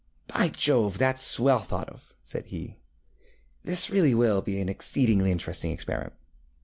[0.29, 2.79] ŌĆ£By Jove, thatŌĆÖs well thought of, ŌĆØ said he.
[3.63, 6.13] ŌĆ£This really will be an exceedingly interesting experiment.